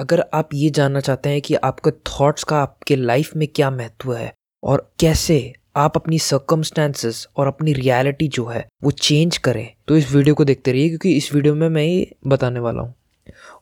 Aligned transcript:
अगर 0.00 0.24
आप 0.34 0.50
ये 0.54 0.68
जानना 0.70 1.00
चाहते 1.00 1.28
हैं 1.28 1.40
कि 1.40 1.54
आपके 1.54 1.90
थॉट्स 1.90 2.44
का 2.44 2.56
आपके 2.56 2.96
लाइफ 2.96 3.34
में 3.36 3.46
क्या 3.48 3.70
महत्व 3.70 4.12
है 4.14 4.32
और 4.62 4.90
कैसे 5.00 5.36
आप 5.76 5.96
अपनी 5.96 6.18
सर्कमस्टांसेस 6.18 7.26
और 7.36 7.46
अपनी 7.46 7.72
रियलिटी 7.72 8.28
जो 8.28 8.44
है 8.46 8.66
वो 8.84 8.90
चेंज 8.90 9.36
करें 9.38 9.68
तो 9.88 9.96
इस 9.96 10.12
वीडियो 10.12 10.34
को 10.34 10.44
देखते 10.44 10.72
रहिए 10.72 10.88
क्योंकि 10.88 11.12
इस 11.16 11.32
वीडियो 11.34 11.54
में 11.54 11.68
मैं 11.68 11.84
ये 11.84 12.10
बताने 12.26 12.60
वाला 12.60 12.82
हूँ। 12.82 12.94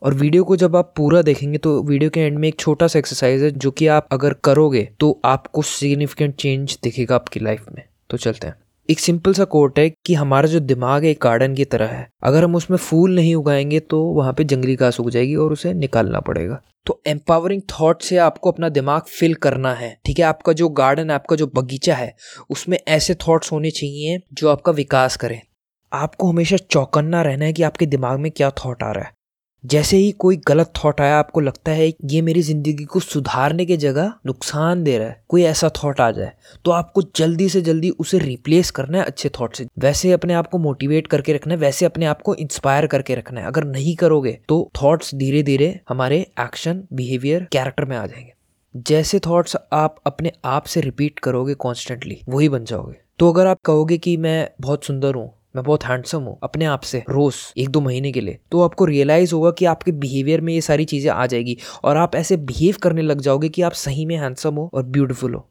और 0.02 0.14
वीडियो 0.14 0.44
को 0.44 0.56
जब 0.56 0.76
आप 0.76 0.92
पूरा 0.96 1.22
देखेंगे 1.22 1.58
तो 1.58 1.82
वीडियो 1.82 2.10
के 2.10 2.20
एंड 2.20 2.38
में 2.38 2.48
एक 2.48 2.58
छोटा 2.60 2.86
सा 2.86 2.98
एक्सरसाइज 2.98 3.42
है 3.42 3.50
जो 3.50 3.70
कि 3.70 3.86
आप 3.86 4.08
अगर 4.12 4.34
करोगे 4.44 4.88
तो 5.00 5.20
आपको 5.24 5.62
सिग्निफिकेंट 5.64 6.34
चेंज 6.34 6.78
दिखेगा 6.82 7.14
आपकी 7.14 7.40
लाइफ 7.40 7.66
में। 7.72 7.84
तो 8.10 8.16
चलते 8.16 8.46
हैं। 8.46 8.54
एक 8.88 9.00
सिंपल 9.00 9.32
सा 9.32 9.44
कोट 9.44 9.78
है 9.78 9.90
कि 9.90 10.14
हमारा 10.14 10.48
जो 10.48 10.60
दिमाग 10.60 11.04
है, 11.04 11.10
एक 11.10 11.18
गार्डन 11.22 11.54
की 11.54 11.64
तरह 11.64 11.86
है। 11.86 12.08
अगर 12.22 12.44
हम 12.44 12.54
उसमें 12.54 12.78
फूल 12.78 13.14
नहीं 13.14 13.34
उगाएँगे 13.34 13.80
तो 13.80 14.02
वहाँ 14.02 14.32
पे 14.32 14.44
जंगली 14.44 14.76
घास 14.76 15.00
उग 15.00 15.10
जाएगी 15.10 15.34
और 15.34 15.52
उसे 15.52 15.74
निकालना 15.74 16.20
पड़ेगा। 16.20 16.60
तो 16.86 17.02
एम्पावरिंग 17.06 17.62
थॉट 17.62 18.02
से 18.02 18.16
आपको 18.16 18.52
अपना 18.52 18.68
दिमाग 18.68 19.02
फिल 19.02 19.34
करना 19.34 19.74
है, 19.74 20.00
ठीक 20.04 20.18
है? 20.18 20.24
आपका 20.24 20.52
जो 20.52 20.68
गार्डन 20.68 21.10
आपका 21.10 21.36
जो 21.36 21.46
बगीचा 21.46 21.94
है, 21.94 22.14
उसमें 22.50 22.78
ऐसे 22.88 23.14
थॉट्स 23.14 23.52
होने 23.52 23.70
चाहिए 23.70 24.18
जो 24.32 24.48
आपका 24.48 24.72
विकास 24.72 25.16
करें। 25.16 25.40
आपको 25.92 26.28
हमेशा 26.28 26.56
चौकन्ना 26.56 27.22
रहना 27.22 27.44
है 27.44 27.52
कि 27.52 27.62
आपके 27.62 27.86
दिमाग 27.86 28.18
में 28.18 28.32
क्या 28.32 28.50
थॉट 28.50 28.82
आ 28.82 28.92
रहा 28.92 29.04
है। 29.04 29.17
जैसे 29.64 29.96
ही 29.96 30.10
कोई 30.14 30.36
गलत 30.48 30.72
थॉट 30.76 31.00
आया, 31.00 31.18
आपको 31.18 31.40
लगता 31.40 31.72
है 31.72 31.88
ये 32.04 32.20
मेरी 32.22 32.42
ज़िंदगी 32.42 32.84
को 32.84 33.00
सुधारने 33.00 33.64
के 33.66 33.76
जगह 33.76 34.12
नुकसान 34.26 34.82
दे 34.84 34.96
रहा 34.98 35.08
है, 35.08 35.22
कोई 35.28 35.42
ऐसा 35.44 35.70
थॉट 35.76 36.00
आ 36.00 36.10
जाए 36.10 36.32
तो 36.64 36.70
आपको 36.70 37.02
जल्दी 37.16 37.48
से 37.48 37.60
जल्दी 37.60 37.90
उसे 37.90 38.18
रिप्लेस 38.18 38.70
करना 38.70 38.98
है 38.98 39.04
अच्छे 39.04 39.28
थॉट 39.30 39.56
से। 39.56 39.66
वैसे 39.78 40.12
अपने 40.12 40.34
आप 40.34 40.46
को 40.46 40.58
मोटिवेट 40.58 41.06
करके 41.06 41.32
रखना 41.32 41.54
है, 41.54 41.60
वैसे 41.60 41.86
अपने 41.86 42.06
आप 42.06 42.22
को 42.22 42.34
इंस्पायर 42.36 42.86
करके 42.86 43.14
रखना 43.14 43.40
है। 43.40 43.46
अगर 43.46 43.64
नहीं 43.66 43.94
करोगे 43.96 44.38
तो 44.48 44.70
थॉट्स 44.82 45.14
धीरे 45.14 45.42
धीरे 45.42 45.78
हमारे 45.88 46.20
एक्शन 46.40 46.82
बिहेवियर 46.92 47.46
कैरेक्टर 47.52 47.84
में 47.84 47.96
आ 47.96 48.06
जाएँगे। 48.06 48.32
जैसे 48.86 49.18
थॉट्स 49.20 49.56
आप 49.72 49.96
अपने 50.06 50.32
आप 50.46 50.64
से 50.64 50.80
रिपीट 50.80 51.18
करोगे 51.18 51.54
कॉन्स्टेंटली 51.56 52.20
वही 52.28 52.48
बन 52.48 52.64
जाओगे। 52.64 52.96
तो 53.18 53.32
अगर 53.32 53.46
आप 53.46 53.60
कहोगे 53.64 53.98
कि 53.98 54.16
मैं 54.16 54.48
बहुत 54.60 54.84
सुंदर 54.84 55.14
हूँ 55.14 55.32
मैं 55.54 55.64
बहुत 55.64 55.84
हैंडसम 55.84 56.22
हूँ, 56.22 56.38
अपने 56.42 56.64
आप 56.64 56.80
से, 56.80 57.02
रोज, 57.10 57.34
एक 57.58 57.68
दो 57.68 57.80
महीने 57.80 58.12
के 58.12 58.20
लिए। 58.20 58.38
तो 58.52 58.62
आपको 58.62 58.84
रियलाइज़ 58.84 59.34
होगा 59.34 59.50
कि 59.50 59.64
आपके 59.64 59.92
बिहेवियर 59.92 60.40
में 60.40 60.52
ये 60.54 60.60
सारी 60.60 60.84
चीज़ें 60.84 61.10
आ 61.10 61.26
जाएगी 61.26 61.56
और 61.84 61.96
आप 61.96 62.14
ऐसे 62.14 62.36
बिहेव 62.36 62.76
करने 62.82 63.02
लग 63.02 63.20
जाओगे 63.20 63.48
कि 63.48 63.62
आप 63.62 63.72
सही 63.74 64.06
में 64.06 64.16
हैंडसम 64.16 64.54
हो 64.54 64.68
और 64.74 64.82
ब्यूटीफुल 64.82 65.34
हो। 65.34 65.48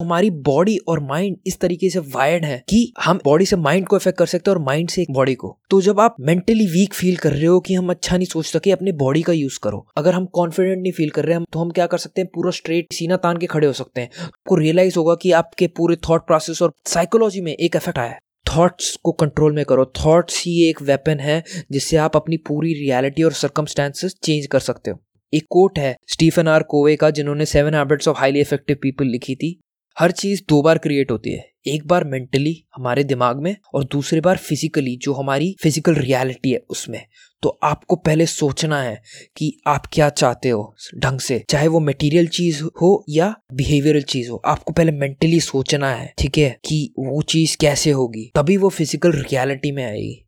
हमारी 0.00 0.30
बॉडी 0.30 0.76
और 0.88 1.00
माइंड 1.00 1.36
इस 1.46 1.58
तरीके 1.60 1.90
से 1.90 1.98
वायर्ड 1.98 2.44
है 2.44 2.62
कि 2.68 2.92
हम 3.00 3.20
बॉडी 3.24 3.46
से 3.46 3.56
माइंड 3.56 3.86
को 3.88 3.96
इफ़ेक्ट 3.96 4.18
कर 4.18 4.26
सकते 4.26 4.50
हैं 4.50 4.56
और 4.56 4.62
माइंड 4.62 4.88
से 4.88 5.06
बॉडी 5.10 5.34
को। 5.34 5.56
तो 5.70 5.80
जब 5.80 6.00
आप 6.00 6.16
मेंटली 6.20 6.66
वीक 6.66 6.94
फील 6.94 7.16
कर 7.16 7.32
रहे 7.32 7.46
हो 7.46 7.60
कि 7.60 7.74
हम 7.74 7.90
अच्छा 7.90 8.16
नहीं 8.16 8.26
सोच 8.26 8.46
सके, 8.46 8.70
अपने 8.70 8.92
बॉडी 8.94 9.22
का 9.22 9.32
यूज़ 9.32 9.58
करो। 9.62 9.86
अगर 9.96 10.14
हम 10.14 10.26
कॉन्फिडेंट 10.34 10.82
नहीं 10.82 10.92
फील 10.92 11.10
कर 11.10 11.24
रहे 11.24 11.36
हैं 11.36 11.44
तो 11.52 11.58
हम 11.58 11.70
क्या 11.70 11.86
कर 11.86 11.98
सकते 11.98 12.20
हैं? 12.20 12.30
पूरा 12.34 12.50
स्ट्रेट 12.50 12.92
सीना 12.92 13.16
तान 13.16 13.36
के 13.36 13.46
खड़े 13.46 13.66
हो 13.66 13.72
सकते 13.72 14.00
हैं। 14.00 14.10
आपको 14.18 14.56
रियलाइज़ 14.56 14.98
होगा 14.98 15.14
कि 15.14 15.32
आपके 15.32 15.66
पूरे 15.66 15.96
थॉट 16.08 16.26
प्रोसेस 16.26 16.62
और 16.62 16.72
साइकोलॉजी 16.86 17.40
में 17.40 17.52
एक 17.54 17.76
इफ़ेक्ट 17.76 17.98
आया 17.98 18.18
थॉट्स 18.56 18.94
को 18.96 19.12
कंट्रोल 19.12 19.52
में 19.52 19.64
करो। 19.64 19.84
थॉट्स 19.84 20.42
ही 20.46 20.68
एक 20.68 20.82
वेपन 20.82 21.20
है 21.20 21.42
जिससे 21.72 21.96
आप 21.96 22.16
अपनी 22.16 22.36
पूरी 22.36 22.72
रियलिटी 22.74 23.22
और 23.22 23.32
सर्कमस्टांसेस 23.32 24.14
चेंज 24.22 24.46
कर 24.46 24.58
सकते 24.58 24.90
हो। 24.90 24.98
एक 25.32 25.46
कोट 25.50 25.78
है 25.78 25.96
स्टीफन 26.08 26.48
आर 26.48 26.62
कोवे 26.62 26.96
का 26.96 27.10
जिन्होंने 27.10 27.46
seven 27.46 27.74
habits 27.74 28.08
of 28.08 28.18
highly 28.18 28.40
effective 28.40 28.76
people 28.82 29.04
लिखी 29.04 29.34
थी। 29.34 29.60
हर 29.98 30.10
चीज़ 30.10 30.42
दो 30.48 30.62
बार 30.62 30.78
क्रिएट 30.78 31.10
होती 31.10 31.32
है। 31.32 31.44
एक 31.66 31.86
बार 31.86 32.04
मेंटली 32.04 32.64
हमारे 32.76 33.04
दिमाग 33.04 33.40
में 33.42 33.56
और 33.74 33.84
दूसरी 33.84 34.20
बार 34.20 34.36
फिजिकली 34.36 34.96
जो 34.96 35.12
हमारी 35.12 35.56
फ़िज़िकल 35.62 35.94
रियलिटी 35.94 36.52
है 36.52 36.60
उसमें। 36.70 37.00
तो 37.42 37.58
आपको 37.62 37.96
पहले 37.96 38.26
सोचना 38.26 38.82
है 38.82 39.02
कि 39.36 39.60
आप 39.66 39.86
क्या 39.92 40.08
चाहते 40.08 40.48
हो 40.48 40.74
ढंग 40.98 41.20
से, 41.20 41.44
चाहे 41.50 41.68
वो 41.68 41.80
मटेरियल 41.80 42.26
चीज़ 42.26 42.62
हो 42.62 43.04
या 43.08 43.34
बिहेवियरल 43.52 44.02
चीज़ 44.02 44.30
हो। 44.30 44.42
आपको 44.46 44.72
पहले 44.72 44.92
मेंटली 44.92 45.40
सोचना 45.40 45.90
है, 45.90 46.14
ठीक 46.18 46.38
है, 46.38 46.58
कि 46.64 46.94
वो 46.98 47.22
चीज़ 47.22 47.56
कैसे 47.60 47.90
होगी। 47.90 48.30
तभी 48.34 48.56
वो 48.56 48.68
फ़िज़िकल 48.68 49.12
रियलिटी 49.12 49.72
में 49.72 49.84
आएगी। 49.84 50.25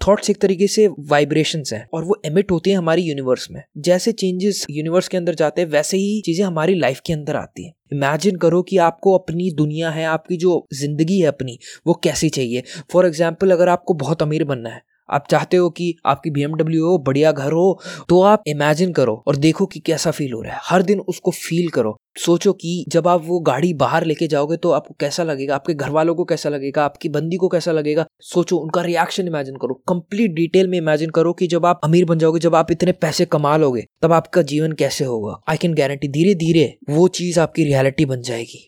थॉट्स 0.00 0.30
एक 0.30 0.40
तरीके 0.40 0.66
से 0.66 0.86
वाइब्रेशन 1.00 1.62
हैं 1.72 1.86
और 1.94 2.04
वो 2.04 2.16
एमिट 2.24 2.50
होती 2.50 2.70
हैं 2.70 2.78
हमारी 2.78 3.02
यूनिवर्स 3.02 3.50
में। 3.50 3.62
जैसे 3.78 4.12
चेंजेस 4.12 4.66
यूनिवर्स 4.70 5.08
के 5.08 5.16
अंदर 5.16 5.34
जाते 5.34 5.62
हैं, 5.62 5.68
वैसे 5.68 5.96
ही 5.96 6.20
चीज़ें 6.20 6.44
हमारी 6.44 6.74
लाइफ 6.74 7.00
के 7.06 7.12
अंदर 7.12 7.36
आती 7.36 7.66
हैं। 7.66 7.72
इमेजिन 7.92 8.36
करो 8.36 8.62
कि 8.62 8.76
आपको 8.76 9.18
अपनी 9.18 9.50
दुनिया 9.50 9.90
है, 9.90 10.04
आपकी 10.04 10.36
जो 10.36 10.66
ज़िंदगी 10.74 11.18
है 11.20 11.26
अपनी, 11.26 11.58
वो 11.86 11.94
कैसी 11.94 12.28
चाहिए? 12.28 12.62
फॉर 12.92 13.06
एग्ज़ाम्पल 13.06 13.50
अगर 13.50 13.68
आपको 13.68 13.94
बहुत 13.94 14.22
अमीर 14.22 14.44
बनना 14.44 14.70
है 14.70 14.82
आप 15.08 15.26
चाहते 15.30 15.56
हो 15.56 15.68
कि 15.70 15.94
आपकी 16.06 16.30
बी 16.30 16.42
एमडब्ल्यू 16.42 16.86
हो, 16.86 16.98
बढ़िया 16.98 17.32
घर 17.32 17.52
हो 17.52 17.80
तो 18.08 18.20
आप 18.22 18.42
इमेजिन 18.46 18.92
करो 18.92 19.22
और 19.26 19.36
देखो 19.36 19.66
कि 19.66 19.80
कैसा 19.80 20.10
फील 20.10 20.32
हो 20.32 20.40
रहा 20.42 20.54
है। 20.54 20.60
हर 20.64 20.82
दिन 20.82 21.00
उसको 21.00 21.30
फील 21.30 21.68
करो। 21.68 21.96
सोचो 22.16 22.52
कि 22.52 22.84
जब 22.88 23.08
आप 23.08 23.22
वो 23.24 23.38
गाड़ी 23.40 23.72
बाहर 23.74 24.04
लेके 24.04 24.26
जाओगे 24.26 24.56
तो 24.56 24.70
आपको 24.70 24.94
कैसा 25.00 25.22
लगेगा? 25.22 25.54
आपके 25.54 25.74
घर 25.74 25.90
वालों 25.90 26.14
को 26.14 26.24
कैसा 26.24 26.48
लगेगा? 26.48 26.84
आपकी 26.84 27.08
बंदी 27.08 27.36
को 27.36 27.48
कैसा 27.48 27.72
लगेगा? 27.72 28.06
सोचो, 28.22 28.56
उनका 28.56 28.82
रिएक्शन 28.82 29.26
इमेजिन 29.26 29.56
करो। 29.56 29.74
कंप्लीट 29.88 30.32
डिटेल 30.32 30.68
में 30.68 30.78
इमेजिन 30.78 31.10
करो 31.10 31.32
कि 31.32 31.46
जब 31.46 31.66
आप 31.66 31.80
अमीर 31.84 32.04
बन 32.04 32.18
जाओगे, 32.18 32.40
जब 32.40 32.54
आप 32.54 32.70
इतने 32.70 32.92
पैसे 32.92 33.24
कमा 33.26 33.56
लोगे, 33.56 33.84
तब 34.02 34.12
आपका 34.12 34.42
जीवन 34.42 34.72
कैसे 34.72 35.04
होगा? 35.04 35.40
आई 35.48 35.56
कैन 35.56 35.74
गारंटी 35.74 36.08
धीरे 36.08 36.34
धीरे 36.34 36.72
वो 36.90 37.08
चीज़ 37.08 37.40
आपकी 37.40 37.64
रियलिटी 37.64 38.04
बन 38.04 38.22
जाएगी। 38.22 38.66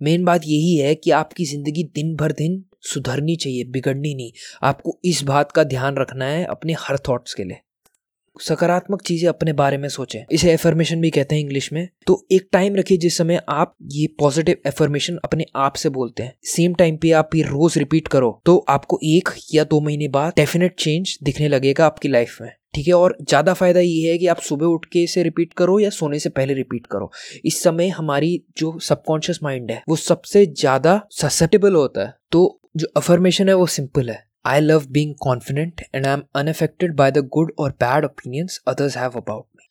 मेन 0.00 0.24
बात 0.24 0.42
यही 0.44 0.76
है 0.76 0.94
कि 0.94 1.10
आपकी 1.10 1.44
ज़िंदगी 1.44 1.82
दिन 1.94 2.14
भर 2.16 2.32
दिन 2.32 2.64
सुधरनी 2.86 3.36
चाहिए, 3.36 3.64
बिगड़नी 3.64 4.14
नहीं। 4.14 4.32
आपको 4.62 4.98
इस 5.04 5.22
बात 5.24 5.52
का 5.52 5.64
ध्यान 5.64 5.96
रखना 5.96 6.24
है 6.24 6.44
अपने 6.46 6.76
हर 6.78 6.98
थॉट्स 7.08 7.34
के 7.34 7.44
लिए। 7.44 7.60
सकारात्मक 8.36 9.02
चीज़ें 9.02 9.28
अपने 9.28 9.52
बारे 9.52 9.76
में 9.78 9.88
सोचें। 9.88 10.24
इसे 10.32 10.52
एफर्मेशन 10.52 11.00
भी 11.00 11.10
कहते 11.10 11.34
हैं 11.34 11.42
इंग्लिश 11.42 11.72
में। 11.72 11.88
तो 12.06 12.26
एक 12.32 12.48
टाइम 12.52 12.76
रखिए 12.76 12.98
जिस 12.98 13.16
समय 13.18 13.40
आप 13.48 13.74
ये 13.92 14.06
पॉजिटिव 14.18 14.56
एफर्मेशन 14.66 15.18
अपने 15.24 15.46
आप 15.56 15.74
से 15.74 15.88
बोलते 15.88 16.22
हैं। 16.22 16.34
सेम 16.46 16.74
टाइम 16.74 16.96
पे 16.96 17.10
आप 17.12 17.34
ये 17.34 17.42
रोज 17.42 17.78
रिपीट 17.78 18.08
करो। 18.08 18.40
तो 18.46 18.56
आपको 18.68 18.98
एक 19.04 19.28
या 19.54 19.64
दो 19.64 19.80
महीने 19.80 20.08
बाद 20.08 20.32
डेफिनेट 20.36 20.74
चेंज 20.78 21.18
दिखने 21.22 21.48
लगेगा 21.48 21.86
आपकी 21.86 22.08
लाइफ 22.08 22.36
में। 22.40 22.50
ठीक 22.74 22.88
है? 22.88 22.94
और 22.94 23.16
ज़्यादा 23.22 23.54
फ़ायदा 23.54 23.80
ये 23.80 24.10
है 24.10 24.18
कि 24.18 24.26
आप 24.26 24.40
सुबह 24.40 24.66
उठ 24.66 24.84
के 24.84 25.02
इसे 25.02 25.22
रिपीट 25.22 25.52
करो 25.52 25.78
या 25.80 25.90
सोने 25.90 26.18
से 26.18 26.28
पहले 26.28 26.54
रिपीट 26.54 26.86
करो। 26.86 27.10
इस 27.44 27.62
समय 27.62 27.88
हमारी 27.88 28.42
जो 28.58 28.78
सबकॉन्शियस 28.80 29.40
माइंड 29.42 29.70
है, 29.70 29.82
वो 29.88 29.96
सबसे 29.96 30.44
ज़्यादा 30.46 31.00
ससेप्टेबल 31.12 31.74
होता 31.74 32.06
है। 32.06 32.14
तो 32.32 32.60
जो 32.76 32.86
अफर्मेशन 32.96 33.48
है, 33.48 33.54
वो 33.54 33.66
सिंपल 33.68 34.10
है। 34.10 34.24
I 34.46 34.60
love 34.60 34.86
being 34.90 35.14
confident 35.20 35.80
and 35.94 36.06
I 36.06 36.12
am 36.12 36.22
unaffected 36.36 36.94
by 36.96 37.10
the 37.10 37.18
good 37.32 37.52
और 37.58 37.70
bad 37.80 38.04
opinions 38.04 38.60
others 38.68 38.96
have 38.96 39.16
about 39.16 39.44
me 39.56 39.64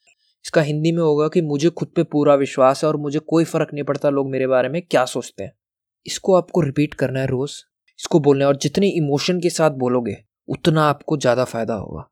इसका 0.46 0.62
हिंदी 0.62 0.92
में 0.92 1.02
होगा 1.04 1.28
कि 1.28 1.42
मुझे 1.42 1.70
खुद 1.72 1.88
पे 1.96 2.04
पूरा 2.06 2.34
विश्वास 2.36 2.84
है 2.84 2.88
और 2.88 2.98
मुझे 2.98 3.20
कोई 3.20 3.44
फ़र्क 3.44 3.70
नहीं 3.74 3.84
पड़ता 3.84 4.10
लोग 4.10 4.30
मेरे 4.30 4.48
बारे 4.48 4.70
में 4.70 4.82
क्या 4.82 5.06
सोचते 5.06 5.44
हैं। 5.44 5.52
इसको 6.06 6.36
आपको 6.36 6.62
रिपीट 6.62 6.94
करना 6.94 7.20
है 7.20 7.28
रोज। 7.28 7.52
इसको 8.00 8.20
बोलना 8.20 8.46
है 8.46 8.48
और 8.48 8.58
जितने 8.58 8.88
इमोशन 8.88 9.40
के 9.40 9.50
साथ 9.50 9.72
बोलोगे, 9.80 10.16
उतना 10.48 10.84
आपको 10.84 11.18
ज़्यादा 11.18 11.44
फ़ायदा 11.44 11.74
होगा। 11.74 12.08